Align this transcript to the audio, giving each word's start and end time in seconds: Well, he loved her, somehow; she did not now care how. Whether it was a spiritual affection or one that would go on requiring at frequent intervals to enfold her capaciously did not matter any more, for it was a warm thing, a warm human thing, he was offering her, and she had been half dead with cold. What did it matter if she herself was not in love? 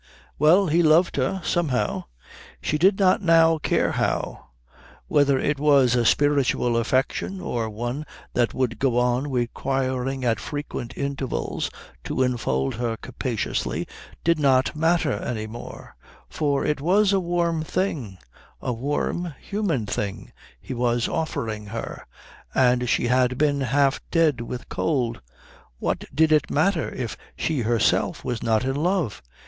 Well, 0.39 0.65
he 0.65 0.81
loved 0.81 1.15
her, 1.17 1.43
somehow; 1.45 2.05
she 2.59 2.79
did 2.79 2.97
not 2.97 3.21
now 3.21 3.59
care 3.59 3.91
how. 3.91 4.47
Whether 5.07 5.37
it 5.37 5.59
was 5.59 5.93
a 5.93 6.05
spiritual 6.07 6.75
affection 6.75 7.39
or 7.39 7.69
one 7.69 8.07
that 8.33 8.51
would 8.51 8.79
go 8.79 8.97
on 8.97 9.29
requiring 9.29 10.25
at 10.25 10.39
frequent 10.39 10.97
intervals 10.97 11.69
to 12.05 12.23
enfold 12.23 12.73
her 12.73 12.97
capaciously 12.97 13.87
did 14.23 14.39
not 14.39 14.75
matter 14.75 15.11
any 15.13 15.45
more, 15.45 15.95
for 16.27 16.65
it 16.65 16.81
was 16.81 17.13
a 17.13 17.19
warm 17.19 17.61
thing, 17.63 18.17
a 18.59 18.73
warm 18.73 19.35
human 19.39 19.85
thing, 19.85 20.31
he 20.59 20.73
was 20.73 21.07
offering 21.07 21.67
her, 21.67 22.07
and 22.55 22.89
she 22.89 23.05
had 23.05 23.37
been 23.37 23.61
half 23.61 24.01
dead 24.09 24.41
with 24.41 24.67
cold. 24.67 25.21
What 25.77 26.05
did 26.11 26.31
it 26.31 26.49
matter 26.49 26.89
if 26.91 27.15
she 27.35 27.61
herself 27.61 28.25
was 28.25 28.41
not 28.41 28.65
in 28.65 28.75
love? 28.77 29.21